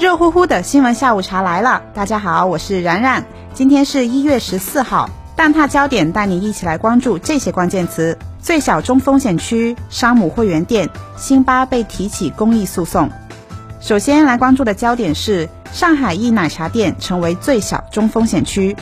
[0.00, 3.22] 热乎乎的新闻下午茶来了，大家好，我是冉冉。
[3.52, 13.10] 今天是一月十四号，蛋挞焦点带你一起来关注这些关键词：最小中风险区、山姆会员店、辛巴被提起公益诉讼。
[13.78, 18.74] 首先来关注的焦点是上海一奶茶店成为最小中风险区。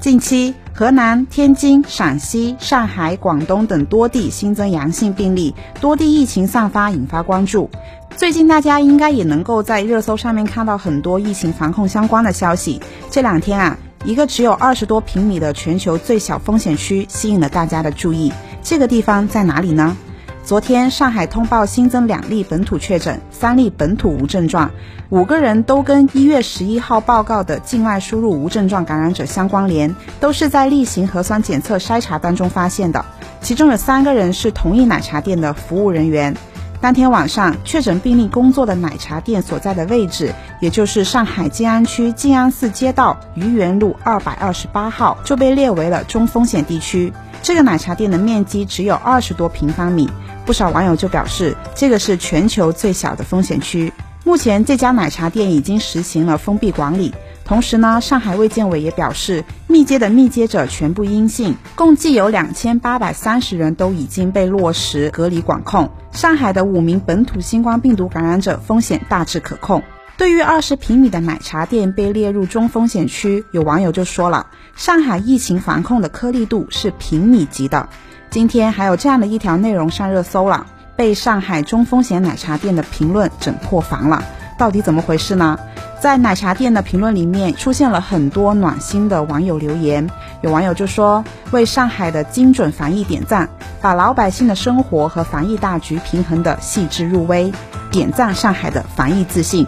[0.00, 7.68] 近期，河南、天津、陕西、上海、广东等多地新增阳性病例，多地疫情散发，引发关注。
[8.16, 12.80] 最近大家应该也能够在热搜上面看到很多疫情防控相关的消息。
[13.10, 13.76] 这两天啊，
[14.06, 18.32] 一个只有二十多平米的全球最小风险区吸引了大家的注意。
[18.62, 19.94] 这个地方在哪里呢？
[20.42, 24.70] 昨天上海通报新增两例本土确诊，三例本土无症状，
[25.08, 33.04] 五个人都跟一月十一号报告的境外输入无症状感染者相关联，都是在例行核酸检测筛查当中发现的。
[33.40, 36.34] 其中有三个人是同一奶茶店的服务人员。
[36.80, 47.12] 当天晚上，确诊病例工作的奶茶店所在的位置，也就是上海静安区静安寺街道愚园路二百二十八号，就被列为了中风险地区。
[47.42, 50.08] 这个奶茶店的面积只有二十多平方米，
[50.44, 53.92] 不少网友就表示，这个是全球最小的风险区。
[54.24, 57.14] 目前，这家奶茶店已经实行了封闭管理。
[57.44, 65.90] 同时呢，上海卫健委也表示，密接的密接者全部阴性，共计有两千八百三十人都已经被落实隔离管控。
[66.12, 69.82] 上海的五名本土新冠病毒感染者风险大致可控。
[70.20, 77.88] 对于二十平米的奶茶店被列入中风险区，有网友就说了，上海疫情防控的颗粒度是平米级的。
[78.28, 84.22] 今天还有这样的一条内容上热搜了，被上海中风险奶茶店的评论整破防了，
[84.58, 85.58] 到底怎么回事呢？
[86.02, 90.10] 在奶茶店的评论里面出现了很多暖心的网友留言，
[90.42, 93.48] 有网友就说为上海的精准防疫点赞，
[93.80, 97.50] 把老百姓的生活和防疫大局平衡的细致入微，
[97.90, 99.66] 点赞上海的防疫自信。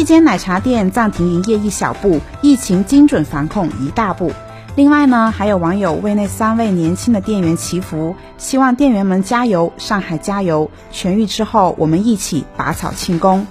[0.00, 4.32] 一间奶茶店暂停营业一小步，疫情精准防控一大步。
[4.74, 13.46] 另外呢，还有网友为那三位年轻的店员祈福，希望店员们加油，上海加油，痊愈之后我们一起拔草庆功。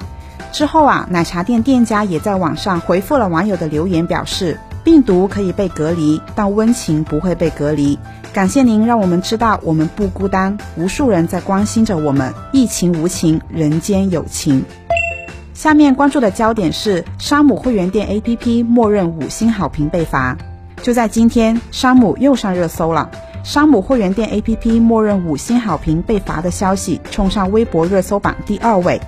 [0.51, 7.99] 之后啊，奶茶店店家也在网上回复了网友的留言，表示病毒可以被隔离，但温情不会被隔离。
[8.33, 12.33] 感谢您让我们知道我们不孤单，无数人在关心着我们。
[12.51, 14.65] 疫情无情，人间有情。
[15.59, 20.37] 下面关注的焦点是山姆会员店 APP 默认五星好评被罚。
[20.81, 23.11] 就在今天，山姆又上热搜了。
[23.43, 29.01] 山姆会员店 APP 默认五星好评被罚的消息冲上微博热搜榜第二位。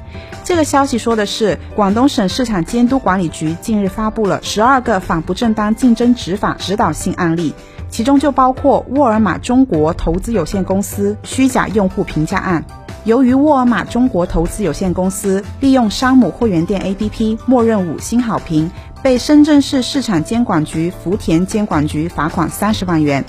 [0.44, 7.54] 这个消息说的是，广东省市场监督管理局近日发布了十二个反不正当竞争执法指导性案例，
[7.90, 12.66] 其中就包括沃尔玛中国投资有限公司虚假用户评价案。
[13.04, 18.70] 由于沃尔玛中国投资有限公司利用山姆会员店 APP 默认五星好评，
[19.02, 23.26] 被深圳市市场监管局福田监管局罚款三十万元。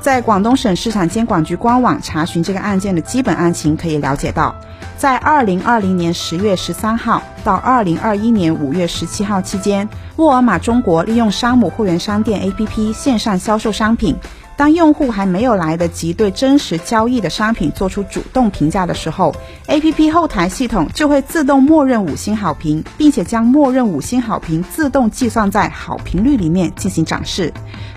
[0.00, 4.54] 在广东省市场监管局官网查询这个案件的基本案情，可以了解到，
[4.96, 14.14] 在二零二零年十月十三号到二零二一年五月十七号期间，沃尔玛中国利用山姆会员商店 APP 线上销售商品。
[14.56, 19.34] 当用户还没有来得及对真实交易的商品做出主动评价的时候
[19.66, 27.52] ，APP 后台系统就会自动默认五星好评，并且将默认五星好评自动计算在好评率里面进行展示。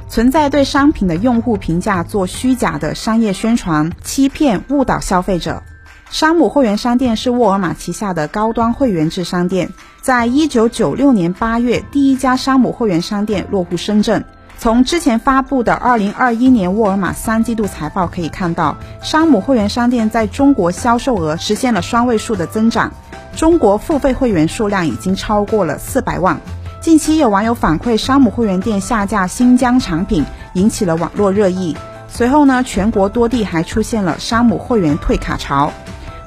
[0.09, 5.63] 存在对商品的用户评价做虚假的商业宣传，欺骗误导消费者。
[6.09, 9.69] 山姆会员商店是沃尔玛旗下的高端会员制商店，
[10.01, 14.25] 在一九九六年八月，第一家山姆会员商店落户深圳。
[14.61, 22.91] 从之前发布的二零二一年沃尔玛三季度财报可以看到，山姆会员商店在中国销售额实现了双位数的增长，
[23.37, 26.41] 中国付费会员数量已经超过了四百万。
[26.81, 31.77] 近期有网友反馈，山姆会员店下架新疆产品，引起了网络热议。
[32.09, 35.71] 随后呢，全国多地还出现了山姆会员退卡潮。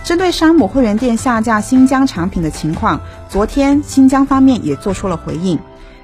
[0.04, 5.58] 针对山姆会员店下架新疆产品的情况，昨天新疆方面也做出了回应。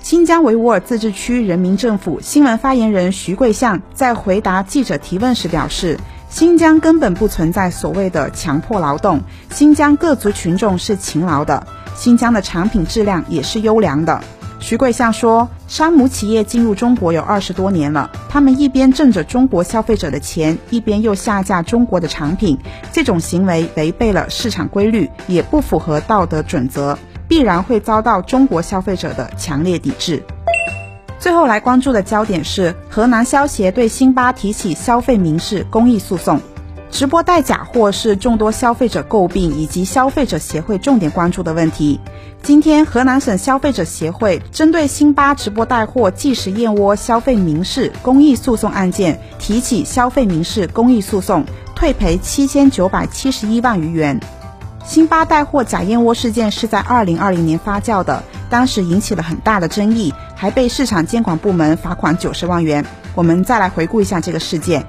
[0.08, 5.98] 新疆维吾尔自治区人民政府新闻发言人徐贵相在回答记者提问时表示，
[6.30, 9.20] 新疆根本不存在所谓的强迫劳动，
[9.50, 14.18] 新疆各族群众是勤劳的，新疆的产品质量也是优良的。
[14.60, 22.56] 徐贵相说，山姆企业进入中国有二十多年了，他们一边挣着中国消费者的钱，一边又下架中国的产品，
[22.94, 26.98] 这种行为违背了市场规律，也不符合道德准则。
[27.28, 30.22] 必然会遭到中国消费者的强烈抵制。
[31.20, 36.40] 最后来关注的焦点是河南消协对辛巴提起消费民事公益诉讼。
[36.90, 42.00] 直播带假货是众多消费者诟病以及消费者协会重点关注的问题。
[42.42, 51.44] 今天，河南省消费者协会针对辛巴直播带货即食燕窝消费民事公益诉讼案件提起消费民事公益诉讼，
[51.74, 54.18] 退赔七千九百七十一万余元。
[54.84, 62.84] 辛巴带货假燕窝事件是在二零二零年发酵的，当时引起了很大的争议，还被市场监管部门罚款九十万元。
[63.14, 64.86] 我们再来回顾一下这个事件。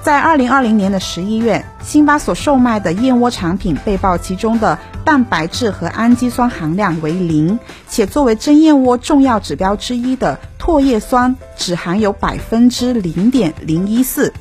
[0.00, 7.58] 在二零二零年的十一月，辛巴所售卖的燕窝产品被曝其中的蛋白质和氨基酸含量为零，
[7.88, 14.32] 且作为真燕窝重要指标之一的唾液酸只含有百分之零点零一四。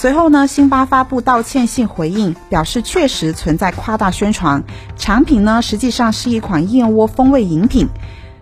[0.00, 4.62] 随后呢，辛巴发布道歉信回应，表示确实存在夸大宣传，
[4.96, 7.88] 产品呢实际上是一款燕窝风味饮品，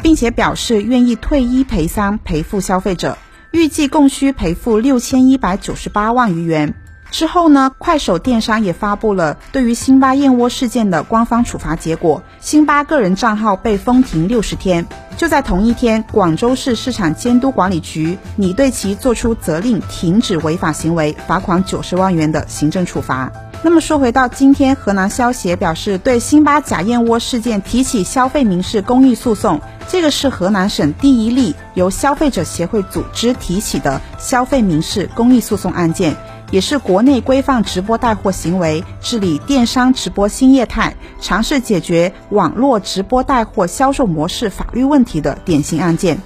[0.03, 3.17] 并且表示愿意退一赔三赔付消费者。
[3.53, 6.75] 预计共需赔付六千一百九十八万余元。
[7.11, 14.87] 之后呢，快手电商也发布了对于辛巴燕窝事件的官方处罚结果，辛巴个人账号被封停六十天。
[15.17, 23.33] 就在同一天，广州市市场监督管理局拟对其作出责令，停止违法行为，罚款九十万元的行政处罚。
[23.63, 29.59] 那么说回到今天，河南消协表示对辛巴假燕窝事件提起消费民事公益诉讼，
[29.89, 36.15] 这个是河南省第一例由消费者协会组织提起的消费民事公益诉讼案件，
[36.51, 46.19] 也是国内规范直播带货行为、治理电商直播新业态、尝试解决网络直播带货销售模式法律问题的典型案件。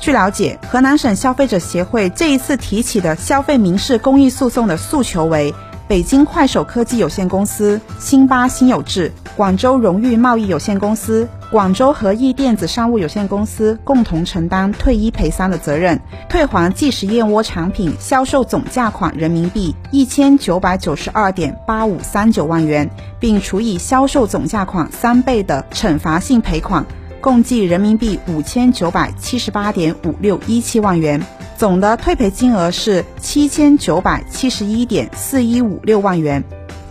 [0.00, 5.54] 据了解，河南省消费者协会这一次提起的消费民事公益诉讼的诉求为。
[5.86, 22.90] 北京快手科技有限公司、辛巴新有志、广州荣誉贸易有限公司、广州和益电子商务有限公司共同承担退一赔三的责任，退还即食燕窝产品销售总价款人民币一千九百九十二点八五三九万元，
[23.20, 26.84] 并处以销售总价款三倍的惩罚性赔款，
[27.20, 31.24] 共计人民币五千九百七十八点五六一七万元。
[31.56, 36.42] 总的退赔金额是七千九百七十一点四一五六万元。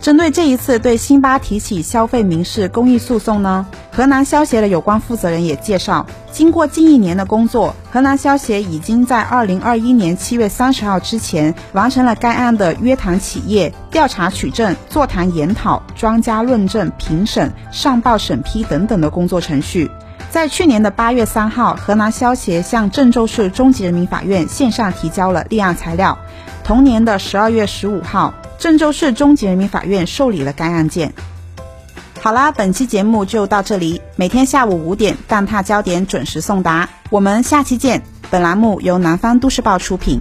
[0.04, 19.90] 针对这一次对辛巴提起消费民事公益诉讼呢，河南消协的有关负责人也介绍，经过近一年的工作，河南消协已经在二零二一年七月三十号之前完成了该案的约谈企业、调查取证、座谈研讨、专家论证、评审、上报审批等等的工作程序。
[20.30, 26.18] 在去年的八月三号，河南消协向郑州市中级人民法院线上提交了立案材料。
[26.62, 28.34] 同年的十二月十五号，
[28.64, 31.12] 郑州市中级人民法院受理了该案件。
[32.22, 34.00] 好啦，本期节目就到这里。
[34.16, 36.88] 每天下午五点，蛋挞焦点准时送达。
[37.10, 38.02] 我们下期见。
[38.30, 40.18] 本栏目由南方都市报出品。